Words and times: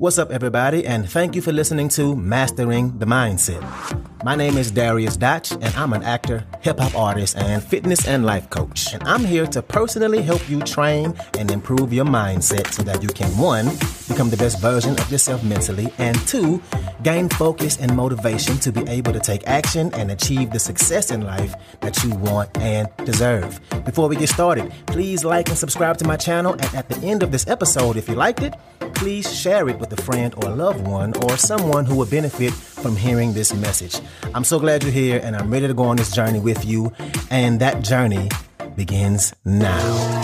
What's 0.00 0.16
up, 0.16 0.30
everybody, 0.30 0.86
and 0.86 1.06
thank 1.06 1.36
you 1.36 1.42
for 1.42 1.52
listening 1.52 1.90
to 1.90 2.16
Mastering 2.16 2.98
the 2.98 3.04
Mindset. 3.04 3.60
My 4.24 4.34
name 4.34 4.56
is 4.56 4.70
Darius 4.70 5.18
Dotch, 5.18 5.52
and 5.52 5.74
I'm 5.76 5.92
an 5.92 6.02
actor, 6.02 6.46
hip 6.62 6.78
hop 6.78 6.94
artist, 6.94 7.36
and 7.36 7.62
fitness 7.62 8.08
and 8.08 8.24
life 8.24 8.48
coach. 8.48 8.94
And 8.94 9.02
I'm 9.02 9.22
here 9.22 9.46
to 9.48 9.60
personally 9.60 10.22
help 10.22 10.48
you 10.48 10.60
train 10.60 11.14
and 11.38 11.50
improve 11.50 11.92
your 11.92 12.06
mindset 12.06 12.72
so 12.72 12.82
that 12.84 13.02
you 13.02 13.10
can, 13.10 13.28
one, 13.36 13.66
become 14.10 14.28
the 14.28 14.36
best 14.36 14.60
version 14.60 14.98
of 14.98 15.10
yourself 15.10 15.42
mentally, 15.44 15.92
and 15.98 16.16
two, 16.26 16.60
gain 17.02 17.28
focus 17.28 17.78
and 17.78 17.94
motivation 17.96 18.58
to 18.58 18.72
be 18.72 18.86
able 18.88 19.12
to 19.12 19.20
take 19.20 19.46
action 19.46 19.92
and 19.94 20.10
achieve 20.10 20.50
the 20.50 20.58
success 20.58 21.10
in 21.10 21.22
life 21.22 21.54
that 21.80 22.02
you 22.02 22.10
want 22.16 22.50
and 22.58 22.88
deserve. 23.04 23.60
Before 23.84 24.08
we 24.08 24.16
get 24.16 24.28
started, 24.28 24.72
please 24.86 25.24
like 25.24 25.48
and 25.48 25.56
subscribe 25.56 25.96
to 25.98 26.06
my 26.06 26.16
channel. 26.16 26.52
And 26.52 26.74
at 26.74 26.88
the 26.88 26.98
end 27.06 27.22
of 27.22 27.30
this 27.30 27.46
episode, 27.46 27.96
if 27.96 28.08
you 28.08 28.14
liked 28.14 28.42
it, 28.42 28.54
please 28.94 29.32
share 29.34 29.68
it 29.68 29.78
with 29.78 29.92
a 29.92 30.02
friend 30.02 30.34
or 30.36 30.50
a 30.50 30.54
loved 30.54 30.86
one 30.86 31.14
or 31.24 31.36
someone 31.36 31.86
who 31.86 31.96
would 31.96 32.10
benefit 32.10 32.52
from 32.52 32.96
hearing 32.96 33.32
this 33.32 33.54
message. 33.54 34.00
I'm 34.34 34.44
so 34.44 34.58
glad 34.58 34.82
you're 34.82 34.92
here 34.92 35.20
and 35.22 35.36
I'm 35.36 35.50
ready 35.50 35.68
to 35.68 35.74
go 35.74 35.84
on 35.84 35.96
this 35.96 36.10
journey 36.10 36.40
with 36.40 36.64
you. 36.64 36.92
And 37.30 37.60
that 37.60 37.82
journey 37.82 38.28
begins 38.76 39.32
now. 39.44 40.19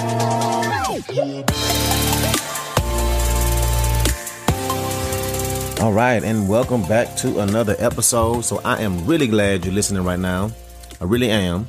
All 5.86 5.92
right, 5.92 6.24
and 6.24 6.48
welcome 6.48 6.82
back 6.88 7.14
to 7.18 7.38
another 7.38 7.76
episode. 7.78 8.40
So, 8.40 8.60
I 8.64 8.82
am 8.82 9.06
really 9.06 9.28
glad 9.28 9.64
you're 9.64 9.72
listening 9.72 10.02
right 10.02 10.18
now. 10.18 10.50
I 11.00 11.04
really 11.04 11.30
am. 11.30 11.68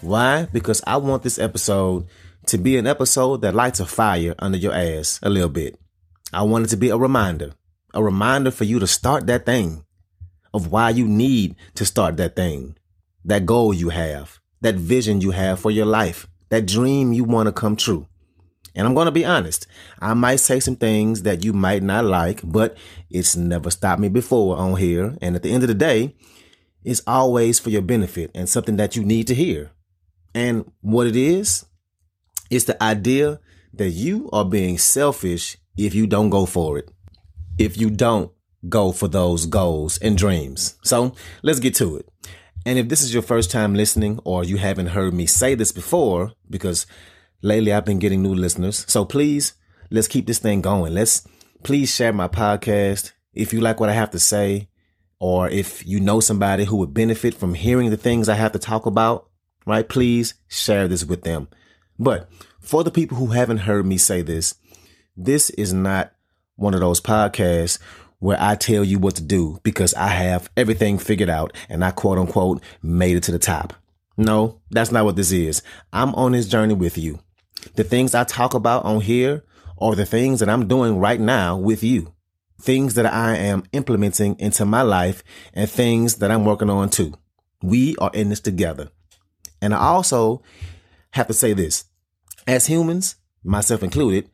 Why? 0.00 0.48
Because 0.50 0.80
I 0.86 0.96
want 0.96 1.22
this 1.22 1.38
episode 1.38 2.06
to 2.46 2.56
be 2.56 2.78
an 2.78 2.86
episode 2.86 3.42
that 3.42 3.54
lights 3.54 3.78
a 3.78 3.84
fire 3.84 4.34
under 4.38 4.56
your 4.56 4.72
ass 4.72 5.20
a 5.22 5.28
little 5.28 5.50
bit. 5.50 5.78
I 6.32 6.42
want 6.44 6.64
it 6.64 6.68
to 6.68 6.78
be 6.78 6.88
a 6.88 6.96
reminder, 6.96 7.52
a 7.92 8.02
reminder 8.02 8.50
for 8.50 8.64
you 8.64 8.78
to 8.78 8.86
start 8.86 9.26
that 9.26 9.44
thing 9.44 9.84
of 10.54 10.72
why 10.72 10.88
you 10.88 11.06
need 11.06 11.54
to 11.74 11.84
start 11.84 12.16
that 12.16 12.36
thing, 12.36 12.78
that 13.26 13.44
goal 13.44 13.74
you 13.74 13.90
have, 13.90 14.40
that 14.62 14.76
vision 14.76 15.20
you 15.20 15.32
have 15.32 15.60
for 15.60 15.70
your 15.70 15.84
life, 15.84 16.26
that 16.48 16.64
dream 16.64 17.12
you 17.12 17.24
want 17.24 17.46
to 17.46 17.52
come 17.52 17.76
true. 17.76 18.06
And 18.74 18.86
I'm 18.86 18.94
going 18.94 19.06
to 19.06 19.12
be 19.12 19.24
honest. 19.24 19.66
I 20.00 20.14
might 20.14 20.36
say 20.36 20.60
some 20.60 20.76
things 20.76 21.22
that 21.22 21.44
you 21.44 21.52
might 21.52 21.82
not 21.82 22.04
like, 22.04 22.40
but 22.44 22.76
it's 23.10 23.36
never 23.36 23.70
stopped 23.70 24.00
me 24.00 24.08
before 24.08 24.56
on 24.56 24.76
here. 24.76 25.16
And 25.20 25.36
at 25.36 25.42
the 25.42 25.52
end 25.52 25.62
of 25.62 25.68
the 25.68 25.74
day, 25.74 26.14
it's 26.84 27.02
always 27.06 27.58
for 27.58 27.70
your 27.70 27.82
benefit 27.82 28.30
and 28.34 28.48
something 28.48 28.76
that 28.76 28.96
you 28.96 29.04
need 29.04 29.26
to 29.26 29.34
hear. 29.34 29.72
And 30.34 30.70
what 30.80 31.06
it 31.06 31.16
is, 31.16 31.66
it's 32.50 32.64
the 32.64 32.80
idea 32.82 33.40
that 33.74 33.90
you 33.90 34.28
are 34.32 34.44
being 34.44 34.78
selfish 34.78 35.56
if 35.76 35.94
you 35.94 36.06
don't 36.06 36.30
go 36.30 36.46
for 36.46 36.78
it. 36.78 36.90
If 37.58 37.76
you 37.76 37.90
don't 37.90 38.32
go 38.68 38.92
for 38.92 39.08
those 39.08 39.46
goals 39.46 39.98
and 39.98 40.16
dreams. 40.16 40.76
So 40.82 41.14
let's 41.42 41.60
get 41.60 41.74
to 41.76 41.96
it. 41.96 42.08
And 42.66 42.78
if 42.78 42.88
this 42.88 43.02
is 43.02 43.14
your 43.14 43.22
first 43.22 43.50
time 43.50 43.74
listening 43.74 44.20
or 44.24 44.44
you 44.44 44.58
haven't 44.58 44.88
heard 44.88 45.14
me 45.14 45.26
say 45.26 45.54
this 45.54 45.72
before, 45.72 46.32
because 46.48 46.86
lately 47.42 47.72
I've 47.72 47.84
been 47.84 47.98
getting 47.98 48.22
new 48.22 48.34
listeners. 48.34 48.84
So 48.88 49.04
please, 49.04 49.54
let's 49.90 50.08
keep 50.08 50.26
this 50.26 50.38
thing 50.38 50.60
going. 50.60 50.94
Let's 50.94 51.26
please 51.62 51.94
share 51.94 52.12
my 52.12 52.28
podcast. 52.28 53.12
If 53.32 53.52
you 53.52 53.60
like 53.60 53.80
what 53.80 53.88
I 53.88 53.94
have 53.94 54.10
to 54.10 54.18
say, 54.18 54.68
or 55.18 55.48
if 55.48 55.86
you 55.86 56.00
know 56.00 56.20
somebody 56.20 56.64
who 56.64 56.76
would 56.76 56.94
benefit 56.94 57.34
from 57.34 57.54
hearing 57.54 57.90
the 57.90 57.96
things 57.96 58.28
I 58.28 58.34
have 58.34 58.52
to 58.52 58.58
talk 58.58 58.86
about, 58.86 59.28
right? 59.66 59.88
Please 59.88 60.34
share 60.48 60.88
this 60.88 61.04
with 61.04 61.22
them. 61.22 61.48
But 61.98 62.28
for 62.58 62.82
the 62.82 62.90
people 62.90 63.18
who 63.18 63.26
haven't 63.26 63.58
heard 63.58 63.84
me 63.84 63.98
say 63.98 64.22
this, 64.22 64.54
this 65.16 65.50
is 65.50 65.72
not 65.72 66.12
one 66.56 66.74
of 66.74 66.80
those 66.80 67.00
podcasts 67.00 67.78
where 68.18 68.38
I 68.40 68.54
tell 68.54 68.84
you 68.84 68.98
what 68.98 69.16
to 69.16 69.22
do 69.22 69.58
because 69.62 69.94
I 69.94 70.08
have 70.08 70.50
everything 70.56 70.98
figured 70.98 71.30
out 71.30 71.56
and 71.68 71.84
I 71.84 71.90
quote 71.90 72.18
unquote 72.18 72.62
made 72.82 73.16
it 73.16 73.22
to 73.24 73.32
the 73.32 73.38
top. 73.38 73.74
No, 74.16 74.60
that's 74.70 74.92
not 74.92 75.04
what 75.04 75.16
this 75.16 75.32
is. 75.32 75.62
I'm 75.92 76.14
on 76.14 76.32
this 76.32 76.48
journey 76.48 76.74
with 76.74 76.98
you. 76.98 77.18
The 77.74 77.84
things 77.84 78.14
I 78.14 78.24
talk 78.24 78.54
about 78.54 78.84
on 78.84 79.00
here 79.00 79.44
are 79.78 79.94
the 79.94 80.06
things 80.06 80.40
that 80.40 80.48
I'm 80.48 80.68
doing 80.68 80.98
right 80.98 81.20
now 81.20 81.56
with 81.56 81.82
you. 81.82 82.14
Things 82.60 82.94
that 82.94 83.06
I 83.06 83.36
am 83.36 83.64
implementing 83.72 84.38
into 84.38 84.64
my 84.64 84.82
life 84.82 85.22
and 85.54 85.68
things 85.68 86.16
that 86.16 86.30
I'm 86.30 86.44
working 86.44 86.68
on 86.70 86.90
too. 86.90 87.14
We 87.62 87.96
are 87.96 88.10
in 88.12 88.28
this 88.28 88.40
together. 88.40 88.90
And 89.62 89.74
I 89.74 89.78
also 89.78 90.42
have 91.12 91.26
to 91.28 91.32
say 91.32 91.52
this 91.52 91.84
as 92.46 92.66
humans, 92.66 93.16
myself 93.44 93.82
included, 93.82 94.30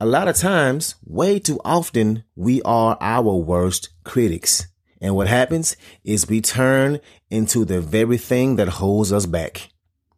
a 0.00 0.06
lot 0.06 0.26
of 0.26 0.36
times, 0.36 0.96
way 1.04 1.38
too 1.38 1.60
often, 1.64 2.24
we 2.34 2.60
are 2.62 2.96
our 3.00 3.34
worst 3.36 3.90
critics. 4.04 4.66
And 5.00 5.14
what 5.14 5.28
happens 5.28 5.76
is 6.04 6.28
we 6.28 6.40
turn 6.40 7.00
into 7.30 7.64
the 7.64 7.80
very 7.80 8.18
thing 8.18 8.56
that 8.56 8.68
holds 8.68 9.12
us 9.12 9.26
back, 9.26 9.68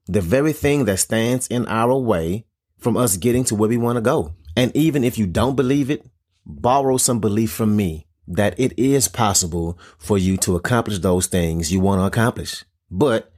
the 0.07 0.21
very 0.21 0.53
thing 0.53 0.85
that 0.85 0.99
stands 0.99 1.47
in 1.49 1.67
our 1.67 1.97
way 1.97 2.47
from 2.79 2.97
us 2.97 3.17
getting 3.17 3.45
to 3.45 3.55
where 3.55 3.69
we 3.69 3.79
want 3.79 3.97
to 3.97 4.03
go. 4.03 4.35
And 4.57 4.75
even 4.77 5.05
if 5.05 5.19
you 5.19 5.27
don't 5.27 5.57
believe 5.57 5.91
it, 5.91 6.07
borrow 6.47 6.97
some 6.97 7.21
belief 7.21 7.51
from 7.51 7.75
me 7.77 8.07
that 8.29 8.59
it 8.59 8.79
is 8.79 9.09
possible 9.09 9.79
for 9.99 10.19
you 10.19 10.37
to 10.39 10.57
accomplish 10.57 10.99
those 10.99 11.27
things 11.27 11.73
you 11.73 11.81
want 11.81 12.01
to 12.01 12.05
accomplish. 12.05 12.65
But 12.91 13.33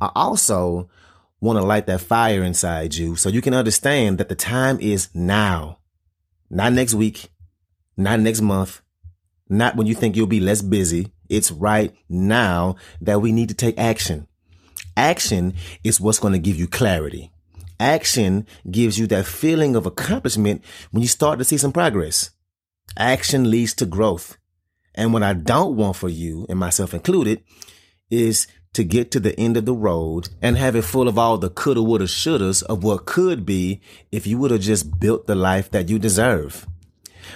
I 0.00 0.10
also 0.14 0.88
want 1.40 1.58
to 1.58 1.64
light 1.64 1.86
that 1.86 2.00
fire 2.00 2.42
inside 2.42 2.94
you 2.94 3.16
so 3.16 3.28
you 3.28 3.42
can 3.42 3.54
understand 3.54 4.18
that 4.18 4.28
the 4.28 4.34
time 4.34 4.78
is 4.80 5.08
now. 5.14 5.78
Not 6.50 6.72
next 6.72 6.94
week, 6.94 7.30
not 7.96 8.20
next 8.20 8.40
month, 8.40 8.80
not 9.48 9.76
when 9.76 9.86
you 9.86 9.94
think 9.94 10.16
you'll 10.16 10.26
be 10.26 10.40
less 10.40 10.62
busy. 10.62 11.12
It's 11.28 11.50
right 11.50 11.94
now 12.08 12.76
that 13.00 13.20
we 13.20 13.32
need 13.32 13.48
to 13.48 13.54
take 13.54 13.78
action. 13.78 14.26
Action 14.96 15.54
is 15.82 16.00
what's 16.00 16.18
going 16.18 16.32
to 16.32 16.38
give 16.38 16.56
you 16.56 16.66
clarity. 16.66 17.30
Action 17.80 18.46
gives 18.70 18.98
you 18.98 19.06
that 19.08 19.26
feeling 19.26 19.74
of 19.74 19.86
accomplishment 19.86 20.64
when 20.90 21.02
you 21.02 21.08
start 21.08 21.38
to 21.38 21.44
see 21.44 21.56
some 21.56 21.72
progress. 21.72 22.30
Action 22.96 23.50
leads 23.50 23.74
to 23.74 23.86
growth. 23.86 24.38
And 24.94 25.12
what 25.12 25.24
I 25.24 25.32
don't 25.32 25.76
want 25.76 25.96
for 25.96 26.08
you, 26.08 26.46
and 26.48 26.58
myself 26.58 26.94
included, 26.94 27.42
is 28.10 28.46
to 28.74 28.84
get 28.84 29.10
to 29.10 29.20
the 29.20 29.38
end 29.38 29.56
of 29.56 29.64
the 29.64 29.74
road 29.74 30.28
and 30.42 30.56
have 30.56 30.76
it 30.76 30.82
full 30.82 31.08
of 31.08 31.18
all 31.18 31.38
the 31.38 31.50
coulda, 31.50 31.82
woulda, 31.82 32.04
shouldas 32.04 32.62
of 32.64 32.84
what 32.84 33.06
could 33.06 33.44
be 33.44 33.80
if 34.12 34.26
you 34.26 34.38
would 34.38 34.50
have 34.50 34.60
just 34.60 35.00
built 35.00 35.26
the 35.26 35.34
life 35.34 35.70
that 35.70 35.88
you 35.88 35.98
deserve. 35.98 36.66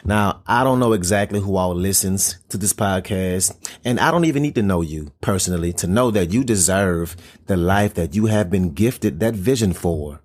Now, 0.04 0.42
I 0.46 0.64
don't 0.64 0.80
know 0.80 0.92
exactly 0.92 1.40
who 1.40 1.56
all 1.56 1.74
listens 1.74 2.38
to 2.48 2.56
this 2.56 2.72
podcast, 2.72 3.56
and 3.84 3.98
I 3.98 4.10
don't 4.10 4.24
even 4.24 4.42
need 4.42 4.54
to 4.56 4.62
know 4.62 4.80
you 4.80 5.12
personally 5.20 5.72
to 5.74 5.86
know 5.86 6.10
that 6.10 6.32
you 6.32 6.44
deserve 6.44 7.16
the 7.46 7.56
life 7.56 7.94
that 7.94 8.14
you 8.14 8.26
have 8.26 8.50
been 8.50 8.72
gifted 8.72 9.20
that 9.20 9.34
vision 9.34 9.72
for. 9.72 10.20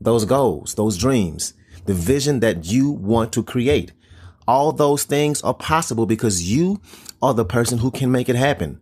Those 0.00 0.24
goals, 0.24 0.74
those 0.74 0.96
dreams, 0.96 1.54
the 1.86 1.94
vision 1.94 2.40
that 2.40 2.66
you 2.66 2.90
want 2.90 3.32
to 3.32 3.42
create. 3.42 3.92
All 4.46 4.72
those 4.72 5.04
things 5.04 5.42
are 5.42 5.54
possible 5.54 6.06
because 6.06 6.50
you 6.50 6.80
are 7.20 7.34
the 7.34 7.44
person 7.44 7.78
who 7.78 7.90
can 7.90 8.10
make 8.10 8.28
it 8.28 8.36
happen. 8.36 8.80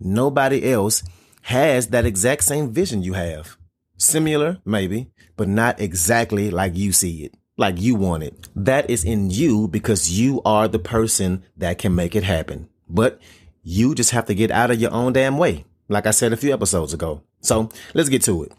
Nobody 0.00 0.70
else 0.70 1.02
has 1.42 1.88
that 1.88 2.06
exact 2.06 2.44
same 2.44 2.70
vision 2.70 3.02
you 3.02 3.14
have. 3.14 3.56
Similar, 3.96 4.58
maybe, 4.64 5.10
but 5.36 5.48
not 5.48 5.80
exactly 5.80 6.50
like 6.50 6.76
you 6.76 6.92
see 6.92 7.24
it, 7.24 7.34
like 7.56 7.80
you 7.80 7.94
want 7.94 8.22
it. 8.22 8.48
That 8.56 8.88
is 8.90 9.04
in 9.04 9.30
you 9.30 9.68
because 9.68 10.18
you 10.18 10.42
are 10.44 10.68
the 10.68 10.78
person 10.78 11.44
that 11.56 11.78
can 11.78 11.94
make 11.94 12.14
it 12.16 12.24
happen. 12.24 12.68
But 12.88 13.20
you 13.62 13.94
just 13.94 14.10
have 14.10 14.26
to 14.26 14.34
get 14.34 14.50
out 14.50 14.70
of 14.70 14.80
your 14.80 14.92
own 14.92 15.12
damn 15.12 15.38
way, 15.38 15.64
like 15.88 16.06
I 16.06 16.10
said 16.10 16.32
a 16.32 16.36
few 16.36 16.52
episodes 16.52 16.92
ago. 16.92 17.22
So 17.40 17.68
let's 17.94 18.08
get 18.08 18.22
to 18.22 18.44
it. 18.44 18.52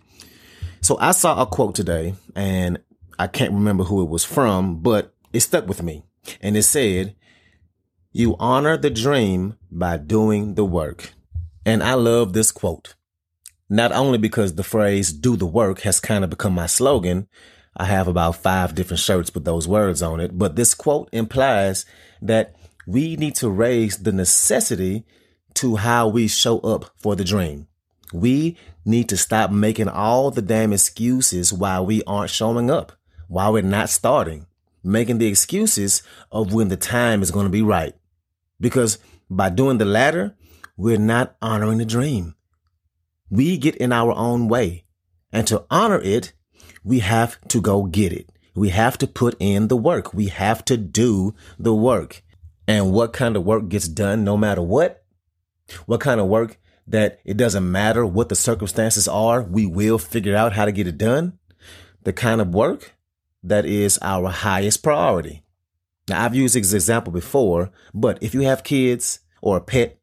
So 0.82 0.98
I 1.00 1.12
saw 1.12 1.42
a 1.42 1.46
quote 1.46 1.76
today 1.76 2.16
and 2.36 2.80
I 3.18 3.28
can't 3.28 3.54
remember 3.54 3.86
who 3.86 4.02
it 4.02 4.10
was 4.10 4.26
from, 4.26 4.82
but 4.82 5.14
it 5.32 5.42
stuck 5.42 5.68
with 5.68 5.84
me. 5.84 6.04
And 6.42 6.56
it 6.56 6.64
said, 6.64 7.16
you 8.12 8.36
honor 8.40 8.78
the 8.78 8.90
dream 8.90 9.58
by 9.72 9.98
doing 9.98 10.56
the 10.56 10.66
work. 10.66 11.14
And 11.66 11.82
I 11.82 11.96
love 11.96 12.34
this 12.34 12.52
quote. 12.52 12.96
Not 13.70 13.92
only 13.92 14.18
because 14.18 14.56
the 14.56 14.64
phrase 14.64 15.12
do 15.12 15.36
the 15.36 15.46
work 15.46 15.82
has 15.82 16.00
kind 16.00 16.24
of 16.24 16.30
become 16.30 16.54
my 16.54 16.68
slogan. 16.68 17.28
I 17.76 17.86
have 17.86 18.08
about 18.08 18.36
five 18.36 18.76
different 18.76 19.00
shirts 19.00 19.34
with 19.34 19.46
those 19.46 19.68
words 19.68 20.02
on 20.02 20.20
it, 20.20 20.38
but 20.38 20.56
this 20.56 20.74
quote 20.74 21.10
implies 21.12 21.86
that 22.22 22.56
we 22.86 23.16
need 23.16 23.36
to 23.36 23.50
raise 23.50 23.98
the 23.98 24.12
necessity 24.12 25.06
to 25.56 25.78
how 25.78 26.08
we 26.08 26.28
show 26.28 26.60
up 26.60 26.92
for 26.98 27.16
the 27.16 27.24
dream. 27.24 27.68
We 28.12 28.58
need 28.86 29.10
to 29.10 29.18
stop 29.18 29.50
making 29.52 29.88
all 29.88 30.30
the 30.30 30.42
damn 30.42 30.74
excuses 30.74 31.54
why 31.54 31.80
we 31.80 32.04
aren't 32.04 32.30
showing 32.30 32.70
up, 32.70 32.92
why 33.28 33.50
we're 33.50 33.64
not 33.64 33.90
starting, 33.90 34.46
making 34.84 35.18
the 35.18 35.28
excuses 35.28 36.04
of 36.32 36.54
when 36.54 36.68
the 36.68 36.78
time 36.78 37.22
is 37.22 37.32
going 37.32 37.46
to 37.46 37.52
be 37.52 37.62
right. 37.62 37.96
Because 38.60 39.00
by 39.30 39.50
doing 39.50 39.78
the 39.78 39.86
latter, 39.86 40.36
we're 40.78 40.98
not 40.98 41.36
honoring 41.42 41.78
the 41.78 41.86
dream. 41.86 42.36
We 43.30 43.58
get 43.58 43.76
in 43.78 43.92
our 43.92 44.12
own 44.12 44.48
way. 44.48 44.86
And 45.32 45.48
to 45.48 45.66
honor 45.72 46.00
it, 46.00 46.34
we 46.84 47.00
have 47.00 47.40
to 47.50 47.62
go 47.62 47.84
get 47.84 48.14
it. 48.14 48.30
We 48.56 48.70
have 48.70 48.98
to 49.00 49.08
put 49.08 49.36
in 49.40 49.68
the 49.68 49.78
work. 49.78 50.14
We 50.14 50.28
have 50.28 50.64
to 50.66 50.78
do 50.78 51.34
the 51.58 51.74
work. 51.74 52.24
And 52.68 52.92
what 52.92 53.14
kind 53.14 53.36
of 53.36 53.44
work 53.44 53.68
gets 53.70 53.88
done 53.88 54.24
no 54.24 54.38
matter 54.38 54.62
what? 54.62 55.04
What 55.86 56.02
kind 56.02 56.20
of 56.20 56.28
work 56.28 56.60
that 56.88 57.20
it 57.26 57.38
doesn't 57.38 57.72
matter 57.72 58.06
what 58.06 58.30
the 58.30 58.36
circumstances 58.36 59.08
are, 59.08 59.42
we 59.42 59.66
will 59.66 59.98
figure 59.98 60.36
out 60.36 60.54
how 60.54 60.66
to 60.66 60.72
get 60.72 60.88
it 60.88 60.98
done? 60.98 61.40
The 62.04 62.14
kind 62.14 62.42
of 62.42 62.54
work 62.54 62.94
that 63.44 63.66
is 63.66 63.98
our 64.02 64.30
highest 64.30 64.84
priority. 64.84 65.44
Now, 66.10 66.26
I've 66.26 66.36
used 66.36 66.56
this 66.56 66.74
example 66.74 67.14
before, 67.14 67.72
but 67.94 68.22
if 68.22 68.34
you 68.34 68.42
have 68.42 68.64
kids 68.64 69.20
or 69.42 69.58
a 69.58 69.62
pet, 69.62 70.00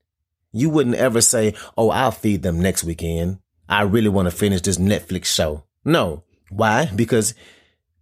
you 0.53 0.71
wouldn't 0.71 0.97
ever 0.97 1.21
say, 1.21 1.55
Oh, 1.77 1.91
I'll 1.91 2.11
feed 2.11 2.43
them 2.43 2.61
next 2.61 2.85
weekend. 2.85 3.39
I 3.69 3.83
really 3.83 4.09
want 4.09 4.27
to 4.27 4.37
finish 4.37 4.63
this 4.63 4.79
Netflix 4.79 5.27
show. 5.27 5.65
No. 5.85 6.25
Why? 6.51 6.91
Because 6.95 7.35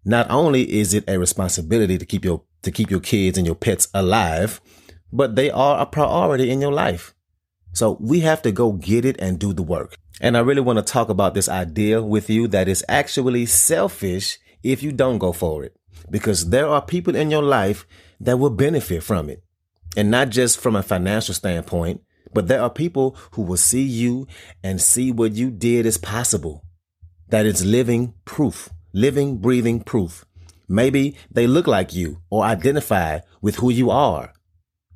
not 0.05 0.31
only 0.31 0.79
is 0.79 0.95
it 0.95 1.05
a 1.07 1.19
responsibility 1.19 1.99
to 1.99 2.07
keep 2.07 2.25
your, 2.25 2.43
to 2.63 2.71
keep 2.71 2.91
your 2.91 3.01
kids 3.01 3.39
and 3.39 3.47
your 3.47 3.55
pets 3.55 3.89
alive, 3.95 4.61
but 5.13 5.37
they 5.37 5.51
are 5.51 5.81
a 5.81 5.87
priority 5.87 6.51
in 6.51 6.61
your 6.61 6.73
life. 6.73 7.15
So 7.73 7.97
we 8.01 8.21
have 8.21 8.43
to 8.43 8.53
go 8.53 8.73
get 8.73 9.05
it 9.05 9.17
and 9.21 9.39
do 9.39 9.53
the 9.53 9.63
work. 9.63 9.97
And 10.21 10.37
I 10.37 10.41
really 10.41 10.61
want 10.61 10.79
to 10.79 10.85
talk 10.85 11.09
about 11.09 11.35
this 11.35 11.49
idea 11.49 12.03
with 12.03 12.29
you 12.29 12.49
that 12.49 12.69
is 12.69 12.85
actually 12.89 13.47
selfish 13.47 14.39
if 14.63 14.83
you 14.83 14.91
don't 14.91 15.19
go 15.19 15.33
for 15.33 15.63
it 15.63 15.77
because 16.11 16.51
there 16.51 16.67
are 16.67 16.83
people 16.83 17.15
in 17.15 17.31
your 17.31 17.43
life 17.43 17.87
that 18.21 18.39
will 18.39 18.51
benefit 18.51 19.03
from 19.03 19.29
it. 19.29 19.43
And 19.97 20.11
not 20.11 20.31
just 20.31 20.59
from 20.59 20.77
a 20.77 20.83
financial 20.83 21.35
standpoint, 21.35 22.03
but 22.33 22.49
there 22.49 22.63
are 22.63 22.71
people 22.71 23.17
who 23.33 23.43
will 23.43 23.57
see 23.57 23.83
you 23.83 24.27
and 24.63 24.81
see 24.81 25.13
what 25.13 25.33
you 25.33 25.51
did 25.51 25.87
is 25.87 25.99
possible. 25.99 26.65
That 27.29 27.47
it's 27.47 27.65
living 27.65 28.15
proof, 28.25 28.71
living, 28.93 29.39
breathing 29.39 29.81
proof. 29.81 30.25
Maybe 30.69 31.17
they 31.31 31.47
look 31.47 31.67
like 31.67 31.95
you 31.95 32.21
or 32.31 32.45
identify 32.45 33.21
with 33.41 33.57
who 33.57 33.71
you 33.71 33.91
are. 33.91 34.33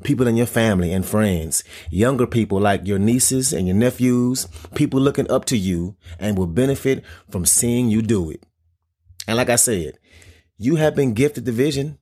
People 0.04 0.26
in 0.26 0.36
your 0.36 0.46
family 0.46 0.92
and 0.92 1.06
friends, 1.06 1.62
younger 1.90 2.26
people 2.26 2.60
like 2.60 2.86
your 2.86 2.98
nieces 2.98 3.52
and 3.52 3.66
your 3.66 3.76
nephews, 3.76 4.48
people 4.74 5.00
looking 5.00 5.30
up 5.30 5.44
to 5.46 5.56
you 5.56 5.96
and 6.18 6.36
will 6.36 6.46
benefit 6.46 7.04
from 7.30 7.46
seeing 7.46 7.88
you 7.88 8.02
do 8.02 8.30
it. 8.30 8.42
And 9.28 9.36
like 9.36 9.48
I 9.48 9.56
said, 9.56 9.98
you 10.58 10.76
have 10.76 10.94
been 10.94 11.14
gifted 11.14 11.44
the 11.44 11.52
vision. 11.52 11.98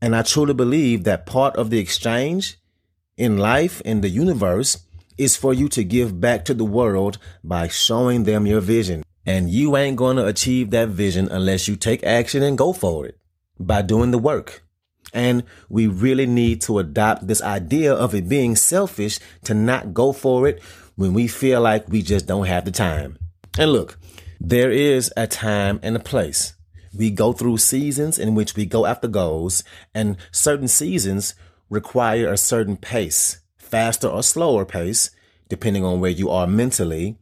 And 0.00 0.14
I 0.14 0.22
truly 0.22 0.54
believe 0.54 1.04
that 1.04 1.26
part 1.26 1.56
of 1.56 1.70
the 1.70 1.78
exchange 1.78 2.58
in 3.16 3.38
life, 3.38 3.80
in 3.80 4.00
the 4.00 4.08
universe, 4.08 4.84
is 5.16 5.36
for 5.36 5.52
you 5.52 5.68
to 5.70 5.82
give 5.82 6.20
back 6.20 6.44
to 6.44 6.54
the 6.54 6.64
world 6.64 7.18
by 7.42 7.66
showing 7.66 8.22
them 8.22 8.46
your 8.46 8.60
vision. 8.60 9.02
And 9.28 9.50
you 9.50 9.76
ain't 9.76 9.98
going 9.98 10.16
to 10.16 10.24
achieve 10.24 10.70
that 10.70 10.88
vision 10.88 11.28
unless 11.30 11.68
you 11.68 11.76
take 11.76 12.02
action 12.02 12.42
and 12.42 12.56
go 12.56 12.72
for 12.72 13.04
it 13.04 13.18
by 13.60 13.82
doing 13.82 14.10
the 14.10 14.16
work. 14.16 14.64
And 15.12 15.44
we 15.68 15.86
really 15.86 16.24
need 16.24 16.62
to 16.62 16.78
adopt 16.78 17.26
this 17.26 17.42
idea 17.42 17.92
of 17.92 18.14
it 18.14 18.26
being 18.26 18.56
selfish 18.56 19.18
to 19.44 19.52
not 19.52 19.92
go 19.92 20.14
for 20.14 20.48
it 20.48 20.62
when 20.96 21.12
we 21.12 21.28
feel 21.28 21.60
like 21.60 21.90
we 21.90 22.00
just 22.00 22.26
don't 22.26 22.46
have 22.46 22.64
the 22.64 22.70
time. 22.70 23.18
And 23.58 23.70
look, 23.70 23.98
there 24.40 24.70
is 24.70 25.12
a 25.14 25.26
time 25.26 25.78
and 25.82 25.94
a 25.94 26.00
place. 26.00 26.54
We 26.96 27.10
go 27.10 27.34
through 27.34 27.58
seasons 27.58 28.18
in 28.18 28.34
which 28.34 28.56
we 28.56 28.64
go 28.64 28.86
after 28.86 29.08
goals, 29.08 29.62
and 29.94 30.16
certain 30.32 30.68
seasons 30.68 31.34
require 31.68 32.32
a 32.32 32.38
certain 32.38 32.78
pace, 32.78 33.40
faster 33.58 34.08
or 34.08 34.22
slower 34.22 34.64
pace, 34.64 35.10
depending 35.50 35.84
on 35.84 36.00
where 36.00 36.10
you 36.10 36.30
are 36.30 36.46
mentally 36.46 37.18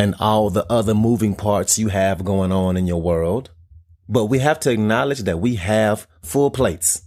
and 0.00 0.14
all 0.18 0.48
the 0.48 0.64
other 0.72 0.94
moving 0.94 1.34
parts 1.34 1.78
you 1.78 1.88
have 1.88 2.24
going 2.24 2.50
on 2.50 2.74
in 2.78 2.86
your 2.86 3.02
world. 3.02 3.50
But 4.08 4.26
we 4.26 4.38
have 4.38 4.58
to 4.60 4.70
acknowledge 4.70 5.20
that 5.24 5.40
we 5.40 5.56
have 5.56 6.06
full 6.22 6.50
plates. 6.50 7.02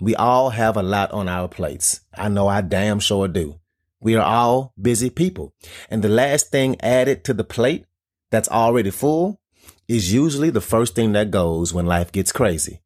We 0.00 0.14
all 0.14 0.50
have 0.50 0.76
a 0.76 0.82
lot 0.82 1.10
on 1.10 1.28
our 1.28 1.48
plates. 1.48 2.02
I 2.16 2.28
know 2.28 2.46
I 2.46 2.60
damn 2.60 3.00
sure 3.00 3.26
do. 3.26 3.58
We 4.00 4.14
are 4.14 4.24
all 4.24 4.72
busy 4.80 5.10
people. 5.10 5.52
And 5.90 6.00
the 6.00 6.08
last 6.08 6.52
thing 6.52 6.80
added 6.80 7.24
to 7.24 7.34
the 7.34 7.42
plate 7.42 7.86
that's 8.30 8.48
already 8.48 8.90
full 8.90 9.40
is 9.88 10.14
usually 10.14 10.50
the 10.50 10.60
first 10.60 10.94
thing 10.94 11.10
that 11.14 11.32
goes 11.32 11.74
when 11.74 11.86
life 11.86 12.12
gets 12.12 12.30
crazy. 12.30 12.82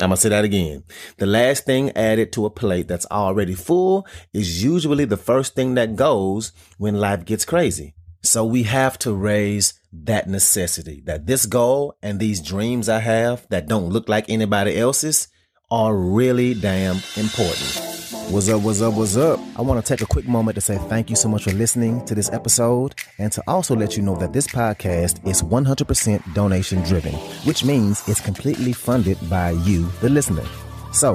I'm 0.00 0.08
going 0.08 0.16
to 0.16 0.22
say 0.22 0.30
that 0.30 0.44
again. 0.44 0.82
The 1.18 1.26
last 1.26 1.66
thing 1.66 1.92
added 1.92 2.32
to 2.32 2.46
a 2.46 2.50
plate 2.50 2.88
that's 2.88 3.06
already 3.12 3.54
full 3.54 4.08
is 4.32 4.64
usually 4.64 5.04
the 5.04 5.16
first 5.16 5.54
thing 5.54 5.74
that 5.74 5.94
goes 5.94 6.50
when 6.78 6.98
life 6.98 7.24
gets 7.24 7.44
crazy. 7.44 7.94
So 8.26 8.44
we 8.44 8.64
have 8.64 8.98
to 8.98 9.14
raise 9.14 9.74
that 9.92 10.28
necessity 10.28 11.00
that 11.06 11.26
this 11.26 11.46
goal 11.46 11.96
and 12.02 12.18
these 12.18 12.42
dreams 12.42 12.88
I 12.88 12.98
have 12.98 13.46
that 13.50 13.68
don't 13.68 13.90
look 13.90 14.08
like 14.08 14.28
anybody 14.28 14.76
else's 14.76 15.28
are 15.70 15.94
really 15.94 16.52
damn 16.52 16.96
important. 17.16 17.80
What's 18.28 18.48
up, 18.48 18.62
what's 18.62 18.82
up, 18.82 18.94
what's 18.94 19.16
up? 19.16 19.38
I 19.56 19.62
want 19.62 19.82
to 19.82 19.88
take 19.88 20.02
a 20.02 20.06
quick 20.06 20.26
moment 20.26 20.56
to 20.56 20.60
say 20.60 20.76
thank 20.88 21.08
you 21.08 21.14
so 21.14 21.28
much 21.28 21.44
for 21.44 21.52
listening 21.52 22.04
to 22.06 22.16
this 22.16 22.32
episode 22.32 22.96
and 23.18 23.30
to 23.30 23.42
also 23.46 23.76
let 23.76 23.96
you 23.96 24.02
know 24.02 24.16
that 24.16 24.32
this 24.32 24.48
podcast 24.48 25.24
is 25.24 25.42
100% 25.42 26.34
donation 26.34 26.82
driven, 26.82 27.14
which 27.44 27.62
means 27.62 28.06
it's 28.08 28.20
completely 28.20 28.72
funded 28.72 29.18
by 29.30 29.50
you, 29.50 29.86
the 30.00 30.10
listener. 30.10 30.44
So, 30.92 31.14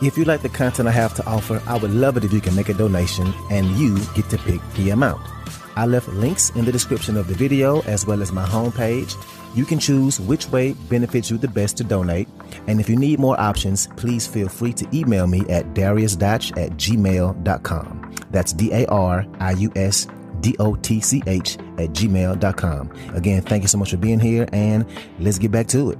if 0.00 0.16
you 0.16 0.24
like 0.24 0.40
the 0.40 0.48
content 0.48 0.88
I 0.88 0.92
have 0.92 1.14
to 1.16 1.26
offer, 1.26 1.62
I 1.66 1.76
would 1.76 1.92
love 1.92 2.16
it 2.16 2.24
if 2.24 2.32
you 2.32 2.40
can 2.40 2.56
make 2.56 2.70
a 2.70 2.74
donation 2.74 3.32
and 3.50 3.66
you 3.76 3.98
get 4.14 4.30
to 4.30 4.38
pick 4.38 4.62
the 4.74 4.90
amount. 4.90 5.35
I 5.76 5.86
left 5.86 6.08
links 6.08 6.50
in 6.50 6.64
the 6.64 6.72
description 6.72 7.16
of 7.16 7.28
the 7.28 7.34
video 7.34 7.82
as 7.82 8.06
well 8.06 8.22
as 8.22 8.32
my 8.32 8.44
homepage. 8.44 9.14
You 9.54 9.64
can 9.64 9.78
choose 9.78 10.18
which 10.20 10.48
way 10.48 10.72
benefits 10.88 11.30
you 11.30 11.38
the 11.38 11.48
best 11.48 11.76
to 11.78 11.84
donate. 11.84 12.28
And 12.66 12.80
if 12.80 12.88
you 12.88 12.96
need 12.96 13.18
more 13.18 13.38
options, 13.40 13.86
please 13.96 14.26
feel 14.26 14.48
free 14.48 14.72
to 14.74 14.86
email 14.96 15.26
me 15.26 15.40
at 15.48 15.74
dariusdotch 15.74 16.56
at 16.62 16.72
gmail.com. 16.72 18.14
That's 18.30 18.52
D 18.52 18.72
A 18.72 18.86
R 18.86 19.26
I 19.40 19.52
U 19.52 19.70
S 19.76 20.08
D 20.40 20.56
O 20.58 20.74
T 20.76 21.00
C 21.00 21.22
H 21.26 21.56
at 21.78 21.90
gmail.com. 21.90 22.92
Again, 23.14 23.42
thank 23.42 23.62
you 23.62 23.68
so 23.68 23.78
much 23.78 23.90
for 23.90 23.96
being 23.96 24.20
here 24.20 24.48
and 24.52 24.86
let's 25.18 25.38
get 25.38 25.50
back 25.50 25.68
to 25.68 25.90
it. 25.90 25.98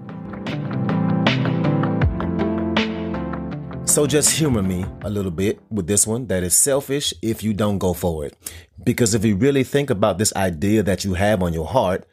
So 3.96 4.06
just 4.06 4.36
humor 4.36 4.62
me 4.62 4.84
a 5.00 5.08
little 5.08 5.30
bit 5.30 5.58
with 5.70 5.86
this 5.86 6.06
one 6.06 6.26
that 6.26 6.42
is 6.42 6.54
selfish 6.54 7.14
if 7.22 7.42
you 7.42 7.54
don't 7.54 7.78
go 7.78 7.94
for 7.94 8.26
it. 8.26 8.36
Because 8.84 9.14
if 9.14 9.24
you 9.24 9.36
really 9.36 9.64
think 9.64 9.88
about 9.88 10.18
this 10.18 10.36
idea 10.36 10.82
that 10.82 11.02
you 11.02 11.14
have 11.14 11.42
on 11.42 11.54
your 11.54 11.66
heart, 11.66 12.06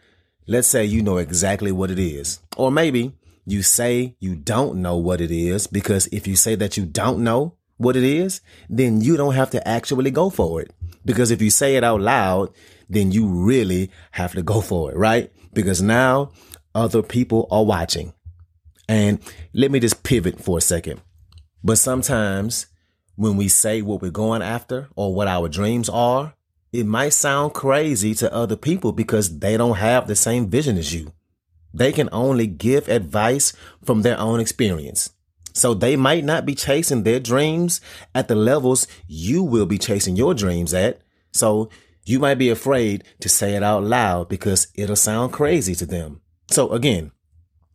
let's 0.47 0.69
say 0.69 0.85
you 0.85 1.01
know 1.01 1.17
exactly 1.17 1.73
what 1.73 1.91
it 1.91 1.99
is. 1.99 2.39
Or 2.55 2.71
maybe 2.71 3.11
you 3.45 3.63
say 3.63 4.15
you 4.21 4.33
don't 4.33 4.77
know 4.77 4.95
what 4.95 5.19
it 5.19 5.29
is 5.29 5.67
because 5.67 6.07
if 6.13 6.25
you 6.25 6.37
say 6.37 6.55
that 6.55 6.77
you 6.77 6.85
don't 6.85 7.21
know 7.21 7.57
what 7.75 7.97
it 7.97 8.05
is, 8.05 8.39
then 8.69 9.01
you 9.01 9.17
don't 9.17 9.35
have 9.35 9.49
to 9.49 9.67
actually 9.67 10.09
go 10.09 10.29
for 10.29 10.61
it. 10.61 10.71
Because 11.03 11.31
if 11.31 11.41
you 11.41 11.49
say 11.49 11.75
it 11.75 11.83
out 11.83 11.99
loud, 11.99 12.53
then 12.87 13.11
you 13.11 13.27
really 13.27 13.91
have 14.11 14.31
to 14.35 14.41
go 14.41 14.61
for 14.61 14.89
it, 14.89 14.95
right? 14.95 15.33
Because 15.51 15.81
now 15.81 16.31
other 16.73 17.03
people 17.03 17.45
are 17.51 17.65
watching. 17.65 18.13
And 18.87 19.19
let 19.51 19.69
me 19.69 19.81
just 19.81 20.03
pivot 20.03 20.39
for 20.41 20.59
a 20.59 20.61
second. 20.61 21.01
But 21.63 21.77
sometimes 21.77 22.67
when 23.15 23.37
we 23.37 23.47
say 23.47 23.81
what 23.81 24.01
we're 24.01 24.11
going 24.11 24.41
after 24.41 24.89
or 24.95 25.13
what 25.13 25.27
our 25.27 25.47
dreams 25.47 25.89
are, 25.89 26.33
it 26.71 26.85
might 26.85 27.13
sound 27.13 27.53
crazy 27.53 28.15
to 28.15 28.33
other 28.33 28.55
people 28.55 28.91
because 28.91 29.39
they 29.39 29.55
don't 29.57 29.77
have 29.77 30.07
the 30.07 30.15
same 30.15 30.49
vision 30.49 30.77
as 30.77 30.93
you. 30.93 31.13
They 31.73 31.91
can 31.91 32.09
only 32.11 32.47
give 32.47 32.87
advice 32.87 33.53
from 33.83 34.01
their 34.01 34.19
own 34.19 34.39
experience. 34.39 35.11
So 35.53 35.75
they 35.75 35.95
might 35.95 36.23
not 36.23 36.45
be 36.45 36.55
chasing 36.55 37.03
their 37.03 37.19
dreams 37.19 37.79
at 38.15 38.27
the 38.27 38.35
levels 38.35 38.87
you 39.07 39.43
will 39.43 39.67
be 39.67 39.77
chasing 39.77 40.15
your 40.15 40.33
dreams 40.33 40.73
at. 40.73 41.01
So 41.31 41.69
you 42.05 42.19
might 42.19 42.35
be 42.35 42.49
afraid 42.49 43.03
to 43.19 43.29
say 43.29 43.55
it 43.55 43.63
out 43.63 43.83
loud 43.83 44.29
because 44.29 44.67
it'll 44.73 44.95
sound 44.95 45.31
crazy 45.31 45.75
to 45.75 45.85
them. 45.85 46.21
So 46.49 46.71
again, 46.71 47.11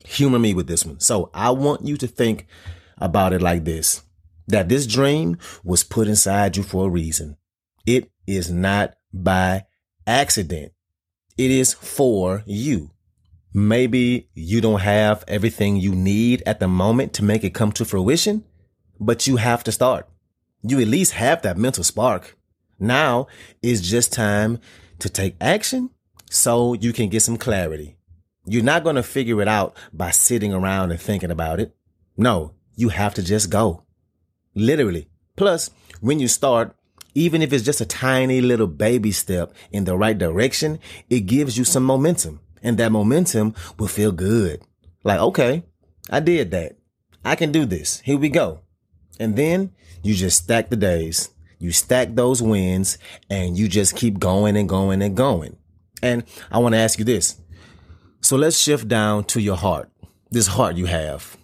humor 0.05 0.41
me 0.41 0.55
with 0.55 0.67
this 0.67 0.85
one. 0.85 0.99
So 0.99 1.31
I 1.33 1.51
want 1.51 1.85
you 1.85 1.97
to 1.99 2.07
think 2.09 2.47
about 3.01 3.33
it 3.33 3.43
like 3.43 3.65
this 3.65 4.03
that 4.49 4.69
this 4.69 4.87
dream 4.87 5.37
was 5.63 5.85
put 5.85 6.09
inside 6.09 6.57
you 6.57 6.63
for 6.63 6.87
a 6.87 6.91
reason. 6.91 7.37
It 7.87 8.11
is 8.27 8.51
not 8.51 8.95
by 9.13 9.67
accident. 10.07 10.73
It 11.37 11.51
is 11.51 11.75
for 11.75 12.43
you. 12.47 12.91
Maybe 13.55 14.29
you 14.35 14.61
don't 14.61 14.81
have 14.81 15.25
everything 15.29 15.77
you 15.77 15.95
need 15.95 16.43
at 16.47 16.61
the 16.61 16.69
moment 16.69 17.13
to 17.15 17.25
make 17.25 17.45
it 17.45 17.55
come 17.55 17.73
to 17.73 17.85
fruition, 17.85 18.45
but 18.99 19.27
you 19.27 19.37
have 19.37 19.63
to 19.65 19.73
start. 19.73 20.09
You 20.63 20.81
at 20.81 20.89
least 20.89 21.13
have 21.13 21.43
that 21.43 21.57
mental 21.57 21.85
spark. 21.85 22.37
Now 22.79 23.27
is 23.63 23.89
just 23.89 24.13
time 24.13 24.61
to 24.99 25.09
take 25.09 25.37
action 25.41 25.91
so 26.31 26.75
you 26.75 26.93
can 26.93 27.09
get 27.09 27.23
some 27.23 27.37
clarity. 27.37 27.97
You're 28.45 28.63
not 28.63 28.85
going 28.85 28.97
to 28.97 29.03
figure 29.03 29.41
it 29.43 29.49
out 29.49 29.77
by 29.93 30.11
sitting 30.11 30.53
around 30.53 30.91
and 30.91 31.01
thinking 31.01 31.31
about 31.31 31.61
it. 31.61 31.75
No, 32.17 32.55
you 32.79 32.91
have 32.91 33.13
to 33.15 33.23
just 33.23 33.51
go. 33.51 33.83
Literally. 34.55 35.09
Plus, 35.37 35.71
when 36.01 36.21
you 36.21 36.29
start, 36.29 36.77
even 37.15 37.43
if 37.43 37.53
it's 37.53 37.65
just 37.65 37.81
a 37.81 37.87
tiny 37.87 38.41
little 38.41 38.69
baby 38.69 39.11
step 39.11 39.53
in 39.73 39.85
the 39.85 39.97
right 39.97 40.17
direction, 40.17 40.79
it 41.11 41.21
gives 41.21 41.59
you 41.59 41.65
some 41.65 41.83
momentum 41.83 42.41
and 42.63 42.79
that 42.79 42.93
momentum 42.93 43.53
will 43.79 43.89
feel 43.89 44.13
good. 44.13 44.63
Like, 45.03 45.19
okay, 45.19 45.65
I 46.09 46.21
did 46.21 46.53
that. 46.53 46.77
I 47.25 47.35
can 47.35 47.51
do 47.51 47.67
this. 47.67 48.01
Here 48.01 48.17
we 48.17 48.29
go. 48.29 48.61
And 49.19 49.35
then 49.35 49.73
you 50.05 50.15
just 50.15 50.45
stack 50.45 50.71
the 50.71 50.77
days. 50.77 51.31
You 51.59 51.73
stack 51.73 52.15
those 52.15 52.41
wins 52.41 52.97
and 53.29 53.59
you 53.59 53.67
just 53.67 53.97
keep 53.97 54.21
going 54.21 54.57
and 54.57 54.69
going 54.69 55.03
and 55.03 55.17
going. 55.17 55.57
And 56.01 56.23
I 56.53 56.59
want 56.59 56.75
to 56.75 56.79
ask 56.79 57.01
you 57.01 57.05
this. 57.05 57.41
So 58.21 58.37
let's 58.37 58.57
shift 58.57 58.87
down 58.87 59.25
to 59.25 59.41
your 59.41 59.57
heart, 59.57 59.91
this 60.31 60.47
heart 60.47 60.77
you 60.77 60.87
have. 60.87 61.37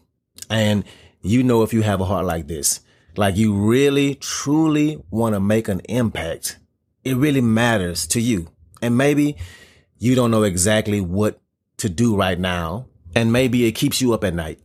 And 0.49 0.85
you 1.25 1.43
know, 1.43 1.62
if 1.62 1.73
you 1.73 1.83
have 1.83 2.00
a 2.00 2.04
heart 2.04 2.26
like 2.26 2.47
this, 2.47 2.81
like 3.16 3.37
you 3.37 3.54
really, 3.54 4.14
truly 4.16 5.02
want 5.11 5.35
to 5.35 5.40
make 5.40 5.69
an 5.69 5.81
impact, 5.88 6.59
it 7.02 7.16
really 7.16 7.40
matters 7.40 8.07
to 8.09 8.21
you. 8.21 8.49
And 8.83 8.97
maybe 8.97 9.37
you 9.99 10.14
don't 10.14 10.31
know 10.31 10.43
exactly 10.43 11.00
what 11.00 11.40
to 11.78 11.88
do 11.88 12.14
right 12.14 12.38
now. 12.38 12.87
And 13.14 13.33
maybe 13.33 13.64
it 13.64 13.73
keeps 13.73 14.02
you 14.02 14.12
up 14.12 14.23
at 14.23 14.35
night. 14.35 14.61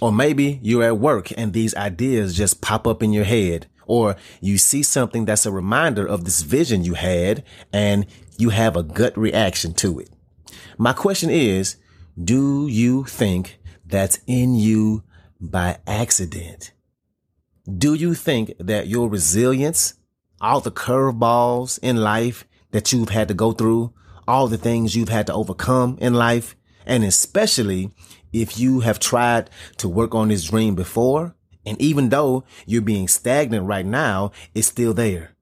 Or 0.00 0.10
maybe 0.10 0.58
you're 0.62 0.84
at 0.84 0.98
work 0.98 1.36
and 1.36 1.52
these 1.52 1.74
ideas 1.74 2.34
just 2.34 2.62
pop 2.62 2.86
up 2.86 3.02
in 3.02 3.12
your 3.12 3.24
head. 3.24 3.66
Or 3.86 4.16
you 4.40 4.56
see 4.56 4.82
something 4.82 5.26
that's 5.26 5.44
a 5.44 5.52
reminder 5.52 6.06
of 6.06 6.24
this 6.24 6.40
vision 6.40 6.84
you 6.84 6.94
had 6.94 7.44
and 7.72 8.06
you 8.38 8.50
have 8.50 8.76
a 8.76 8.82
gut 8.82 9.18
reaction 9.18 9.74
to 9.74 10.00
it. 10.00 10.08
My 10.78 10.94
question 10.94 11.28
is, 11.28 11.76
do 12.22 12.68
you 12.68 13.04
think 13.04 13.58
that's 13.84 14.20
in 14.26 14.54
you 14.54 15.02
by 15.40 15.78
accident? 15.86 16.72
Do 17.66 17.94
you 17.94 18.14
think 18.14 18.52
that 18.58 18.86
your 18.86 19.08
resilience, 19.08 19.94
all 20.40 20.60
the 20.60 20.70
curveballs 20.70 21.78
in 21.82 21.96
life 21.96 22.46
that 22.72 22.92
you've 22.92 23.10
had 23.10 23.28
to 23.28 23.34
go 23.34 23.52
through, 23.52 23.92
all 24.26 24.48
the 24.48 24.58
things 24.58 24.94
you've 24.94 25.08
had 25.08 25.26
to 25.26 25.34
overcome 25.34 25.98
in 26.00 26.14
life, 26.14 26.56
and 26.86 27.04
especially 27.04 27.90
if 28.32 28.58
you 28.58 28.80
have 28.80 28.98
tried 28.98 29.50
to 29.78 29.88
work 29.88 30.14
on 30.14 30.28
this 30.28 30.44
dream 30.44 30.74
before, 30.74 31.34
and 31.66 31.80
even 31.80 32.08
though 32.08 32.44
you're 32.66 32.82
being 32.82 33.08
stagnant 33.08 33.66
right 33.66 33.86
now, 33.86 34.32
it's 34.54 34.68
still 34.68 34.94
there. 34.94 35.36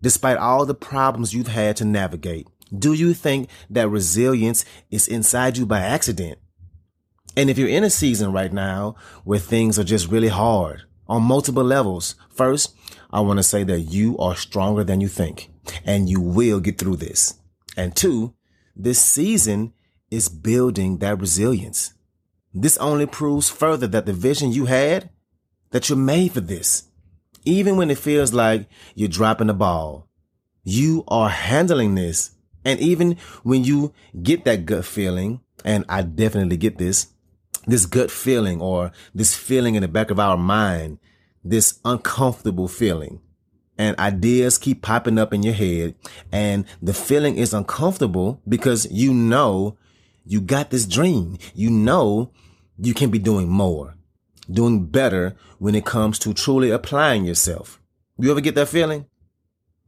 Despite 0.00 0.38
all 0.38 0.64
the 0.64 0.74
problems 0.74 1.34
you've 1.34 1.48
had 1.48 1.76
to 1.76 1.84
navigate, 1.84 2.46
do 2.76 2.92
you 2.92 3.14
think 3.14 3.48
that 3.70 3.88
resilience 3.88 4.64
is 4.90 5.08
inside 5.08 5.56
you 5.56 5.66
by 5.66 5.80
accident? 5.80 6.38
And 7.38 7.48
if 7.48 7.56
you're 7.56 7.68
in 7.68 7.84
a 7.84 7.90
season 7.90 8.32
right 8.32 8.52
now 8.52 8.96
where 9.22 9.38
things 9.38 9.78
are 9.78 9.84
just 9.84 10.10
really 10.10 10.26
hard 10.26 10.82
on 11.06 11.22
multiple 11.22 11.62
levels, 11.62 12.16
first, 12.30 12.74
I 13.12 13.20
want 13.20 13.38
to 13.38 13.44
say 13.44 13.62
that 13.62 13.82
you 13.82 14.18
are 14.18 14.34
stronger 14.34 14.82
than 14.82 15.00
you 15.00 15.06
think 15.06 15.48
and 15.84 16.10
you 16.10 16.20
will 16.20 16.58
get 16.58 16.78
through 16.78 16.96
this. 16.96 17.34
And 17.76 17.94
two, 17.94 18.34
this 18.74 19.00
season 19.00 19.72
is 20.10 20.28
building 20.28 20.98
that 20.98 21.20
resilience. 21.20 21.94
This 22.52 22.76
only 22.78 23.06
proves 23.06 23.48
further 23.48 23.86
that 23.86 24.04
the 24.04 24.12
vision 24.12 24.50
you 24.50 24.66
had, 24.66 25.08
that 25.70 25.88
you're 25.88 25.96
made 25.96 26.32
for 26.32 26.40
this. 26.40 26.88
Even 27.44 27.76
when 27.76 27.88
it 27.88 27.98
feels 27.98 28.34
like 28.34 28.68
you're 28.96 29.08
dropping 29.08 29.46
the 29.46 29.54
ball, 29.54 30.08
you 30.64 31.04
are 31.06 31.28
handling 31.28 31.94
this. 31.94 32.32
And 32.64 32.80
even 32.80 33.16
when 33.44 33.62
you 33.62 33.94
get 34.20 34.44
that 34.44 34.66
gut 34.66 34.84
feeling, 34.84 35.38
and 35.64 35.84
I 35.88 36.02
definitely 36.02 36.56
get 36.56 36.78
this, 36.78 37.14
this 37.68 37.86
gut 37.86 38.10
feeling 38.10 38.60
or 38.60 38.90
this 39.14 39.36
feeling 39.36 39.74
in 39.74 39.82
the 39.82 39.88
back 39.88 40.10
of 40.10 40.18
our 40.18 40.36
mind, 40.36 40.98
this 41.44 41.78
uncomfortable 41.84 42.66
feeling 42.66 43.20
and 43.76 43.96
ideas 44.00 44.58
keep 44.58 44.82
popping 44.82 45.18
up 45.18 45.32
in 45.32 45.42
your 45.44 45.54
head 45.54 45.94
and 46.32 46.64
the 46.82 46.92
feeling 46.92 47.36
is 47.36 47.54
uncomfortable 47.54 48.40
because 48.48 48.90
you 48.90 49.14
know 49.14 49.76
you 50.24 50.40
got 50.40 50.70
this 50.70 50.86
dream. 50.86 51.38
You 51.54 51.70
know 51.70 52.32
you 52.78 52.94
can 52.94 53.10
be 53.10 53.18
doing 53.18 53.48
more, 53.48 53.94
doing 54.50 54.86
better 54.86 55.36
when 55.58 55.74
it 55.74 55.86
comes 55.86 56.18
to 56.20 56.34
truly 56.34 56.70
applying 56.70 57.24
yourself. 57.24 57.80
You 58.18 58.30
ever 58.30 58.40
get 58.40 58.54
that 58.56 58.68
feeling? 58.68 59.06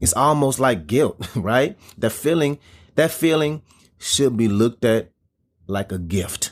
It's 0.01 0.15
almost 0.15 0.61
like 0.61 0.87
guilt, 0.87 1.29
right? 1.35 1.79
That 1.99 2.11
feeling, 2.11 2.59
that 2.95 3.11
feeling 3.11 3.63
should 3.99 4.37
be 4.37 4.49
looked 4.49 4.85
at 4.85 5.11
like 5.67 5.93
a 5.93 5.99
gift 5.99 6.50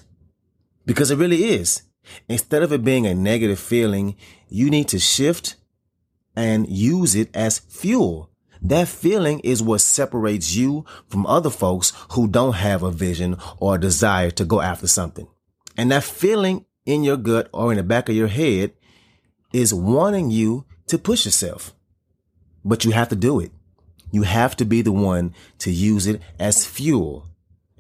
because 0.89 1.11
it 1.11 1.19
really 1.19 1.45
is. 1.45 1.83
Instead 2.31 2.63
of 2.63 2.73
it 2.73 2.83
being 2.83 3.07
a 3.07 3.15
negative 3.15 3.59
feeling, 3.59 4.17
you 4.49 4.71
need 4.71 4.89
to 4.89 4.99
shift 4.99 5.57
and 6.35 6.67
use 6.67 7.15
it 7.15 7.29
as 7.37 7.59
fuel. 7.59 8.31
That 8.63 8.89
feeling 8.89 9.41
is 9.41 9.63
what 9.63 9.83
separates 9.83 10.57
you 10.57 10.87
from 11.07 11.27
other 11.27 11.51
folks 11.51 11.93
who 12.13 12.27
don't 12.27 12.55
have 12.55 12.83
a 12.83 12.91
vision 12.91 13.37
or 13.59 13.75
a 13.75 13.81
desire 13.81 14.31
to 14.33 14.47
go 14.47 14.63
after 14.63 14.89
something. 14.89 15.29
And 15.77 15.93
that 15.93 16.05
feeling 16.05 16.65
in 16.87 17.05
your 17.05 17.19
gut 17.19 17.51
or 17.53 17.71
in 17.71 17.77
the 17.77 17.83
back 17.85 18.09
of 18.09 18.17
your 18.17 18.29
head 18.29 18.73
is 19.53 19.75
wanting 19.75 20.31
you 20.31 20.65
to 20.87 20.97
push 20.97 21.27
yourself. 21.27 21.75
But 22.65 22.87
you 22.87 22.93
have 22.93 23.11
to 23.11 23.17
do 23.17 23.41
it. 23.41 23.53
You 24.11 24.23
have 24.23 24.57
to 24.57 24.65
be 24.65 24.81
the 24.81 24.93
one 24.93 25.35
to 25.59 25.71
use 25.71 26.07
it 26.07 26.23
as 26.39 26.65
fuel. 26.65 27.29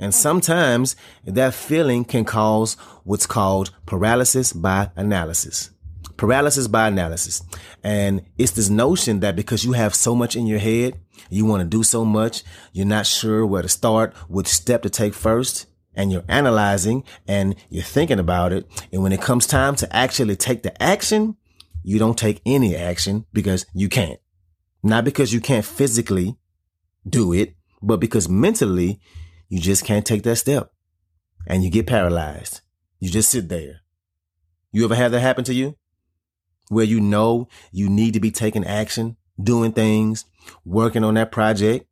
And 0.00 0.14
sometimes 0.14 0.96
that 1.24 1.54
feeling 1.54 2.04
can 2.04 2.24
cause 2.24 2.74
what's 3.04 3.26
called 3.26 3.70
paralysis 3.86 4.52
by 4.52 4.90
analysis. 4.96 5.70
Paralysis 6.16 6.68
by 6.68 6.88
analysis. 6.88 7.42
And 7.82 8.22
it's 8.38 8.52
this 8.52 8.68
notion 8.68 9.20
that 9.20 9.36
because 9.36 9.64
you 9.64 9.72
have 9.72 9.94
so 9.94 10.14
much 10.14 10.36
in 10.36 10.46
your 10.46 10.58
head, 10.58 10.98
you 11.30 11.44
want 11.44 11.62
to 11.62 11.68
do 11.68 11.82
so 11.82 12.04
much, 12.04 12.42
you're 12.72 12.86
not 12.86 13.06
sure 13.06 13.44
where 13.46 13.62
to 13.62 13.68
start, 13.68 14.14
which 14.28 14.46
step 14.46 14.82
to 14.82 14.90
take 14.90 15.14
first, 15.14 15.66
and 15.94 16.12
you're 16.12 16.24
analyzing 16.28 17.04
and 17.26 17.56
you're 17.68 17.82
thinking 17.82 18.20
about 18.20 18.52
it. 18.52 18.66
And 18.92 19.02
when 19.02 19.12
it 19.12 19.20
comes 19.20 19.46
time 19.46 19.74
to 19.76 19.96
actually 19.96 20.36
take 20.36 20.62
the 20.62 20.80
action, 20.82 21.36
you 21.82 21.98
don't 21.98 22.16
take 22.16 22.40
any 22.46 22.76
action 22.76 23.26
because 23.32 23.66
you 23.74 23.88
can't. 23.88 24.20
Not 24.82 25.04
because 25.04 25.32
you 25.32 25.40
can't 25.40 25.64
physically 25.64 26.36
do 27.08 27.32
it, 27.32 27.54
but 27.82 27.98
because 27.98 28.28
mentally 28.28 29.00
you 29.48 29.60
just 29.60 29.84
can't 29.84 30.06
take 30.06 30.22
that 30.24 30.36
step 30.36 30.72
and 31.46 31.64
you 31.64 31.70
get 31.70 31.86
paralyzed. 31.86 32.60
You 33.00 33.10
just 33.10 33.30
sit 33.30 33.48
there. 33.48 33.80
You 34.72 34.84
ever 34.84 34.94
have 34.94 35.12
that 35.12 35.20
happen 35.20 35.44
to 35.44 35.54
you? 35.54 35.76
Where 36.68 36.84
you 36.84 37.00
know 37.00 37.48
you 37.72 37.88
need 37.88 38.12
to 38.14 38.20
be 38.20 38.30
taking 38.30 38.64
action, 38.64 39.16
doing 39.42 39.72
things, 39.72 40.26
working 40.64 41.02
on 41.02 41.14
that 41.14 41.32
project, 41.32 41.86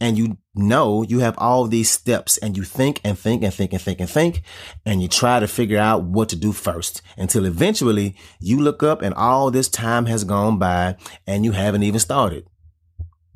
and 0.00 0.18
you 0.18 0.36
know 0.54 1.02
you 1.02 1.20
have 1.20 1.36
all 1.38 1.66
these 1.66 1.90
steps 1.90 2.36
and 2.38 2.56
you 2.56 2.62
think 2.62 3.00
and 3.02 3.18
think 3.18 3.42
and 3.42 3.52
think 3.52 3.72
and 3.72 3.80
think 3.80 4.00
and 4.00 4.10
think 4.10 4.42
and 4.86 5.02
you 5.02 5.08
try 5.08 5.40
to 5.40 5.48
figure 5.48 5.78
out 5.78 6.04
what 6.04 6.28
to 6.28 6.36
do 6.36 6.52
first 6.52 7.02
until 7.16 7.46
eventually 7.46 8.14
you 8.38 8.60
look 8.60 8.82
up 8.82 9.02
and 9.02 9.14
all 9.14 9.50
this 9.50 9.68
time 9.68 10.06
has 10.06 10.22
gone 10.24 10.58
by 10.58 10.96
and 11.26 11.44
you 11.44 11.52
haven't 11.52 11.82
even 11.82 11.98
started. 11.98 12.46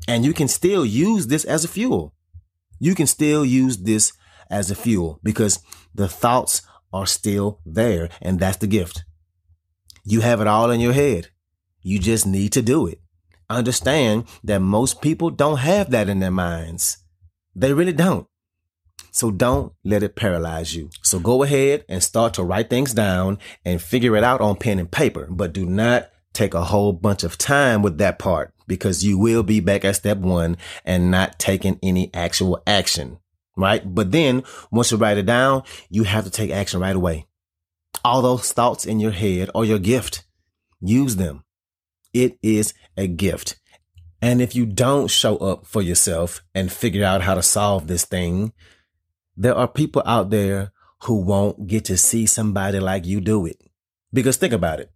And 0.06 0.24
you 0.24 0.32
can 0.32 0.48
still 0.48 0.84
use 0.84 1.28
this 1.28 1.44
as 1.44 1.64
a 1.64 1.68
fuel 1.68 2.14
you 2.82 2.96
can 2.96 3.06
still 3.06 3.44
use 3.44 3.76
this 3.76 4.12
as 4.50 4.68
a 4.68 4.74
fuel 4.74 5.20
because 5.22 5.60
the 5.94 6.08
thoughts 6.08 6.62
are 6.92 7.06
still 7.06 7.60
there. 7.64 8.08
And 8.20 8.40
that's 8.40 8.56
the 8.56 8.66
gift. 8.66 9.04
You 10.04 10.20
have 10.22 10.40
it 10.40 10.48
all 10.48 10.68
in 10.72 10.80
your 10.80 10.92
head. 10.92 11.28
You 11.80 12.00
just 12.00 12.26
need 12.26 12.52
to 12.54 12.60
do 12.60 12.88
it. 12.88 12.98
Understand 13.48 14.24
that 14.42 14.58
most 14.58 15.00
people 15.00 15.30
don't 15.30 15.58
have 15.58 15.92
that 15.92 16.08
in 16.08 16.18
their 16.18 16.32
minds. 16.32 16.98
They 17.54 17.72
really 17.72 17.92
don't. 17.92 18.26
So 19.12 19.30
don't 19.30 19.74
let 19.84 20.02
it 20.02 20.16
paralyze 20.16 20.74
you. 20.74 20.90
So 21.02 21.20
go 21.20 21.44
ahead 21.44 21.84
and 21.88 22.02
start 22.02 22.34
to 22.34 22.42
write 22.42 22.68
things 22.68 22.92
down 22.94 23.38
and 23.64 23.80
figure 23.80 24.16
it 24.16 24.24
out 24.24 24.40
on 24.40 24.56
pen 24.56 24.80
and 24.80 24.90
paper, 24.90 25.28
but 25.30 25.52
do 25.52 25.66
not 25.66 26.10
take 26.32 26.52
a 26.52 26.64
whole 26.64 26.92
bunch 26.92 27.22
of 27.22 27.38
time 27.38 27.80
with 27.80 27.98
that 27.98 28.18
part 28.18 28.52
because 28.72 29.04
you 29.04 29.18
will 29.18 29.42
be 29.42 29.60
back 29.60 29.84
at 29.84 29.96
step 29.96 30.16
one 30.16 30.56
and 30.82 31.10
not 31.10 31.38
taking 31.38 31.78
any 31.82 32.10
actual 32.14 32.62
action. 32.66 33.18
Right. 33.54 33.82
But 33.84 34.12
then 34.12 34.44
once 34.70 34.90
you 34.90 34.96
write 34.96 35.18
it 35.18 35.26
down, 35.26 35.64
you 35.90 36.04
have 36.04 36.24
to 36.24 36.30
take 36.30 36.50
action 36.50 36.80
right 36.80 36.96
away. 36.96 37.26
All 38.02 38.22
those 38.22 38.50
thoughts 38.50 38.86
in 38.86 38.98
your 38.98 39.10
head 39.10 39.50
are 39.54 39.62
your 39.62 39.78
gift. 39.78 40.24
Use 40.80 41.16
them. 41.16 41.44
It 42.14 42.38
is 42.42 42.72
a 42.96 43.06
gift. 43.06 43.60
And 44.22 44.40
if 44.40 44.54
you 44.54 44.64
don't 44.64 45.10
show 45.10 45.36
up 45.36 45.66
for 45.66 45.82
yourself 45.82 46.42
and 46.54 46.72
figure 46.72 47.04
out 47.04 47.20
how 47.20 47.34
to 47.34 47.42
solve 47.42 47.88
this 47.88 48.06
thing, 48.06 48.54
there 49.36 49.54
are 49.54 49.68
people 49.68 50.02
out 50.06 50.30
there 50.30 50.72
who 51.02 51.16
won't 51.16 51.66
get 51.66 51.84
to 51.86 51.98
see 51.98 52.24
somebody 52.24 52.80
like 52.80 53.04
you 53.04 53.20
do 53.20 53.44
it. 53.44 53.60
Because 54.14 54.38
think 54.38 54.54
about 54.54 54.80
it. 54.80 54.90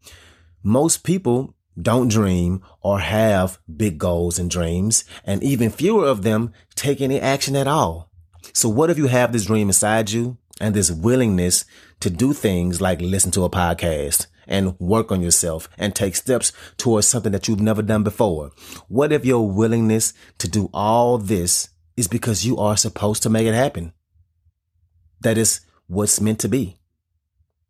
Most 0.63 1.05
people 1.05 1.56
don't 1.81 2.09
dream 2.09 2.63
or 2.81 3.01
have 3.01 3.59
big 3.75 3.99
goals 3.99 4.39
and 4.39 4.51
dreams, 4.51 5.05
and 5.25 5.43
even 5.43 5.71
fewer 5.71 6.07
of 6.07 6.23
them 6.23 6.53
take 6.75 7.01
any 7.01 7.21
action 7.21 7.57
at 7.57 7.69
all. 7.69 8.11
So 8.53 8.69
what 8.69 8.91
if 8.91 8.99
you 8.99 9.09
have 9.09 9.33
this 9.33 9.47
dream 9.47 9.69
inside 9.69 10.11
you 10.11 10.39
and 10.61 10.75
this 10.75 10.91
willingness 10.91 11.65
to 12.01 12.11
do 12.11 12.33
things 12.33 12.81
like 12.81 13.01
listen 13.01 13.31
to 13.33 13.45
a 13.45 13.51
podcast 13.51 14.27
and 14.47 14.79
work 14.79 15.11
on 15.11 15.21
yourself 15.21 15.69
and 15.77 15.95
take 15.95 16.17
steps 16.17 16.53
towards 16.77 17.07
something 17.07 17.33
that 17.33 17.49
you've 17.49 17.61
never 17.61 17.83
done 17.83 18.03
before? 18.03 18.53
What 18.89 19.13
if 19.13 19.25
your 19.25 19.49
willingness 19.49 20.15
to 20.39 20.49
do 20.49 20.71
all 20.73 21.19
this 21.19 21.69
is 21.97 22.09
because 22.09 22.47
you 22.47 22.57
are 22.59 22.77
supposed 22.77 23.23
to 23.25 23.31
make 23.31 23.47
it 23.47 23.55
happen? 23.55 23.93
That 25.21 25.37
is 25.37 25.61
what's 25.87 26.21
meant 26.21 26.39
to 26.41 26.49
be. 26.49 26.79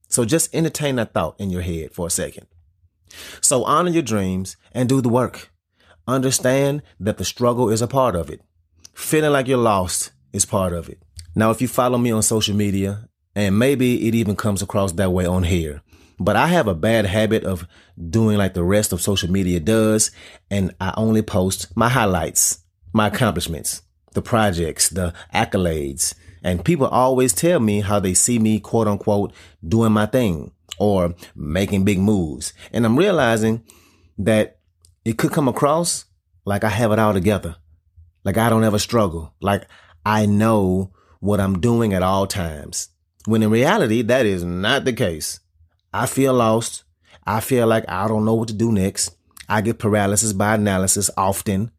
So 0.08 0.24
just 0.24 0.54
entertain 0.54 0.96
that 0.96 1.12
thought 1.12 1.40
in 1.40 1.50
your 1.50 1.62
head 1.62 1.92
for 1.92 2.06
a 2.06 2.10
second. 2.10 2.46
So 3.40 3.64
honor 3.64 3.90
your 3.90 4.02
dreams 4.02 4.56
and 4.72 4.88
do 4.88 5.00
the 5.00 5.08
work. 5.08 5.50
Understand 6.08 6.82
that 7.00 7.18
the 7.18 7.24
struggle 7.24 7.70
is 7.70 7.82
a 7.82 7.88
part 7.88 8.14
of 8.14 8.30
it. 8.30 8.40
Feeling 8.94 9.32
like 9.32 9.48
you're 9.48 9.58
lost 9.58 10.12
is 10.32 10.44
part 10.44 10.72
of 10.72 10.88
it. 10.88 11.02
Now, 11.34 11.50
if 11.50 11.60
you 11.60 11.68
follow 11.68 11.98
me 11.98 12.10
on 12.10 12.22
social 12.22 12.54
media, 12.54 13.08
and 13.34 13.58
maybe 13.58 14.08
it 14.08 14.14
even 14.14 14.36
comes 14.36 14.62
across 14.62 14.92
that 14.92 15.12
way 15.12 15.26
on 15.26 15.42
here, 15.42 15.82
but 16.18 16.36
I 16.36 16.46
have 16.46 16.66
a 16.66 16.74
bad 16.74 17.04
habit 17.04 17.44
of 17.44 17.66
doing 18.10 18.38
like 18.38 18.54
the 18.54 18.64
rest 18.64 18.92
of 18.92 19.02
social 19.02 19.30
media 19.30 19.60
does, 19.60 20.10
and 20.50 20.74
I 20.80 20.94
only 20.96 21.22
post 21.22 21.76
my 21.76 21.90
highlights, 21.90 22.64
my 22.92 23.08
accomplishments, 23.08 23.82
the 24.14 24.22
projects, 24.22 24.88
the 24.88 25.12
accolades. 25.34 26.14
And 26.42 26.64
people 26.64 26.86
always 26.86 27.34
tell 27.34 27.60
me 27.60 27.80
how 27.80 28.00
they 28.00 28.14
see 28.14 28.38
me, 28.38 28.60
quote 28.60 28.88
unquote, 28.88 29.32
doing 29.66 29.92
my 29.92 30.06
thing 30.06 30.52
or 30.78 31.14
making 31.34 31.84
big 31.84 31.98
moves. 31.98 32.52
And 32.72 32.84
I'm 32.84 32.98
realizing 32.98 33.64
that 34.18 34.58
it 35.04 35.18
could 35.18 35.32
come 35.32 35.48
across 35.48 36.04
like 36.44 36.64
I 36.64 36.68
have 36.68 36.92
it 36.92 36.98
all 36.98 37.12
together. 37.12 37.56
Like 38.24 38.36
I 38.36 38.48
don't 38.48 38.64
ever 38.64 38.78
struggle. 38.78 39.34
Like 39.40 39.66
I 40.04 40.26
know 40.26 40.92
what 41.20 41.40
I'm 41.40 41.60
doing 41.60 41.92
at 41.94 42.02
all 42.02 42.26
times. 42.26 42.88
When 43.24 43.42
in 43.42 43.50
reality, 43.50 44.02
that 44.02 44.26
is 44.26 44.44
not 44.44 44.84
the 44.84 44.92
case. 44.92 45.40
I 45.92 46.06
feel 46.06 46.34
lost. 46.34 46.84
I 47.26 47.40
feel 47.40 47.66
like 47.66 47.84
I 47.88 48.06
don't 48.06 48.24
know 48.24 48.34
what 48.34 48.48
to 48.48 48.54
do 48.54 48.70
next. 48.70 49.16
I 49.48 49.60
get 49.60 49.78
paralysis 49.78 50.32
by 50.32 50.54
analysis 50.54 51.10
often. 51.16 51.70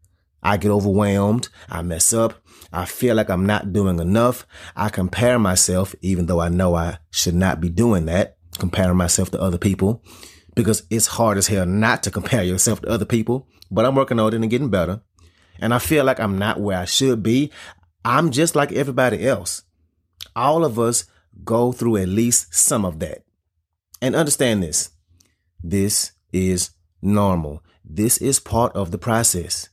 I 0.43 0.57
get 0.57 0.71
overwhelmed. 0.71 1.49
I 1.69 1.81
mess 1.81 2.13
up. 2.13 2.35
I 2.71 2.85
feel 2.85 3.15
like 3.15 3.29
I'm 3.29 3.45
not 3.45 3.73
doing 3.73 3.99
enough. 3.99 4.45
I 4.75 4.89
compare 4.89 5.39
myself, 5.39 5.95
even 6.01 6.25
though 6.25 6.41
I 6.41 6.49
know 6.49 6.75
I 6.75 6.99
should 7.11 7.35
not 7.35 7.61
be 7.61 7.69
doing 7.69 8.05
that, 8.05 8.36
comparing 8.57 8.97
myself 8.97 9.31
to 9.31 9.41
other 9.41 9.57
people, 9.57 10.03
because 10.55 10.83
it's 10.89 11.07
hard 11.07 11.37
as 11.37 11.47
hell 11.47 11.65
not 11.65 12.03
to 12.03 12.11
compare 12.11 12.43
yourself 12.43 12.81
to 12.81 12.89
other 12.89 13.05
people. 13.05 13.47
But 13.69 13.85
I'm 13.85 13.95
working 13.95 14.19
on 14.19 14.33
it 14.33 14.35
and 14.35 14.49
getting 14.49 14.69
better. 14.69 15.01
And 15.59 15.73
I 15.73 15.79
feel 15.79 16.05
like 16.05 16.19
I'm 16.19 16.37
not 16.37 16.59
where 16.59 16.79
I 16.79 16.85
should 16.85 17.23
be. 17.23 17.51
I'm 18.05 18.31
just 18.31 18.55
like 18.55 18.71
everybody 18.71 19.27
else. 19.27 19.63
All 20.35 20.63
of 20.63 20.79
us 20.79 21.05
go 21.43 21.71
through 21.71 21.97
at 21.97 22.07
least 22.07 22.53
some 22.53 22.85
of 22.85 22.99
that. 22.99 23.23
And 24.01 24.15
understand 24.15 24.63
this. 24.63 24.91
This 25.61 26.11
is 26.31 26.69
normal. 27.01 27.63
This 27.83 28.17
is 28.19 28.39
part 28.39 28.75
of 28.75 28.91
the 28.91 28.97
process. 28.97 29.69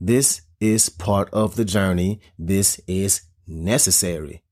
This 0.00 0.42
is 0.60 0.88
part 0.88 1.28
of 1.32 1.56
the 1.56 1.64
journey. 1.64 2.20
This 2.38 2.80
is 2.86 3.22
necessary. 3.46 4.42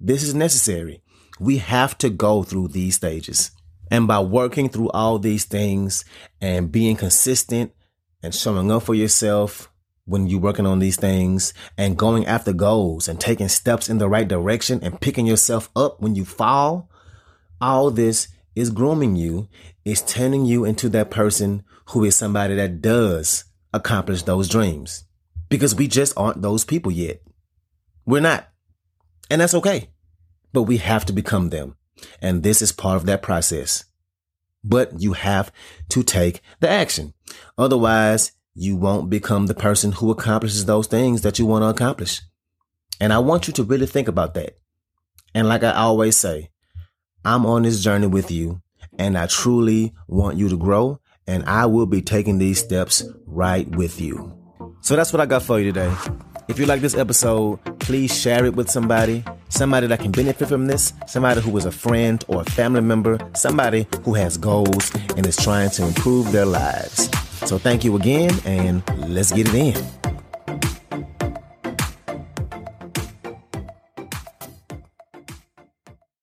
This 0.00 0.22
is 0.22 0.34
necessary. 0.34 1.01
We 1.42 1.58
have 1.58 1.98
to 1.98 2.08
go 2.08 2.44
through 2.44 2.68
these 2.68 2.94
stages. 2.94 3.50
And 3.90 4.06
by 4.06 4.20
working 4.20 4.68
through 4.68 4.90
all 4.90 5.18
these 5.18 5.44
things 5.44 6.04
and 6.40 6.70
being 6.70 6.94
consistent 6.94 7.72
and 8.22 8.32
showing 8.32 8.70
up 8.70 8.84
for 8.84 8.94
yourself 8.94 9.68
when 10.04 10.28
you're 10.28 10.38
working 10.38 10.66
on 10.66 10.78
these 10.78 10.96
things 10.96 11.52
and 11.76 11.98
going 11.98 12.26
after 12.26 12.52
goals 12.52 13.08
and 13.08 13.20
taking 13.20 13.48
steps 13.48 13.88
in 13.90 13.98
the 13.98 14.08
right 14.08 14.28
direction 14.28 14.78
and 14.84 15.00
picking 15.00 15.26
yourself 15.26 15.68
up 15.74 16.00
when 16.00 16.14
you 16.14 16.24
fall, 16.24 16.88
all 17.60 17.90
this 17.90 18.28
is 18.54 18.70
grooming 18.70 19.16
you, 19.16 19.48
is 19.84 20.00
turning 20.00 20.44
you 20.44 20.64
into 20.64 20.88
that 20.90 21.10
person 21.10 21.64
who 21.86 22.04
is 22.04 22.14
somebody 22.14 22.54
that 22.54 22.80
does 22.80 23.46
accomplish 23.74 24.22
those 24.22 24.48
dreams 24.48 25.06
because 25.48 25.74
we 25.74 25.88
just 25.88 26.16
aren't 26.16 26.40
those 26.40 26.64
people 26.64 26.92
yet. 26.92 27.20
We're 28.06 28.20
not. 28.20 28.48
And 29.28 29.40
that's 29.40 29.54
okay. 29.54 29.88
But 30.52 30.64
we 30.64 30.78
have 30.78 31.04
to 31.06 31.12
become 31.12 31.50
them. 31.50 31.76
And 32.20 32.42
this 32.42 32.62
is 32.62 32.72
part 32.72 32.96
of 32.96 33.06
that 33.06 33.22
process. 33.22 33.84
But 34.64 35.00
you 35.00 35.14
have 35.14 35.52
to 35.90 36.02
take 36.02 36.40
the 36.60 36.68
action. 36.68 37.14
Otherwise, 37.58 38.32
you 38.54 38.76
won't 38.76 39.10
become 39.10 39.46
the 39.46 39.54
person 39.54 39.92
who 39.92 40.10
accomplishes 40.10 40.66
those 40.66 40.86
things 40.86 41.22
that 41.22 41.38
you 41.38 41.46
want 41.46 41.62
to 41.62 41.68
accomplish. 41.68 42.20
And 43.00 43.12
I 43.12 43.18
want 43.18 43.46
you 43.46 43.52
to 43.54 43.64
really 43.64 43.86
think 43.86 44.08
about 44.08 44.34
that. 44.34 44.58
And 45.34 45.48
like 45.48 45.64
I 45.64 45.72
always 45.72 46.16
say, 46.16 46.50
I'm 47.24 47.46
on 47.46 47.62
this 47.62 47.82
journey 47.82 48.06
with 48.06 48.30
you 48.30 48.60
and 48.98 49.16
I 49.16 49.26
truly 49.26 49.94
want 50.06 50.36
you 50.36 50.48
to 50.48 50.56
grow 50.56 51.00
and 51.26 51.44
I 51.44 51.66
will 51.66 51.86
be 51.86 52.02
taking 52.02 52.38
these 52.38 52.58
steps 52.58 53.02
right 53.26 53.68
with 53.76 54.00
you. 54.00 54.36
So 54.80 54.96
that's 54.96 55.12
what 55.12 55.20
I 55.20 55.26
got 55.26 55.42
for 55.42 55.58
you 55.58 55.72
today. 55.72 55.94
If 56.48 56.58
you 56.58 56.66
like 56.66 56.80
this 56.80 56.96
episode, 56.96 57.60
please 57.78 58.16
share 58.16 58.44
it 58.44 58.54
with 58.54 58.68
somebody, 58.68 59.24
somebody 59.52 59.86
that 59.86 60.00
can 60.00 60.10
benefit 60.10 60.48
from 60.48 60.66
this, 60.66 60.92
somebody 61.06 61.40
who 61.40 61.56
is 61.56 61.66
a 61.66 61.72
friend 61.72 62.24
or 62.28 62.40
a 62.40 62.44
family 62.44 62.80
member, 62.80 63.18
somebody 63.34 63.86
who 64.04 64.14
has 64.14 64.36
goals 64.36 64.90
and 65.16 65.26
is 65.26 65.36
trying 65.36 65.70
to 65.70 65.86
improve 65.86 66.32
their 66.32 66.46
lives. 66.46 67.10
So 67.46 67.58
thank 67.58 67.84
you 67.84 67.96
again, 67.96 68.32
and 68.44 68.82
let's 69.08 69.32
get 69.32 69.48
it 69.48 69.54
in. 69.54 70.01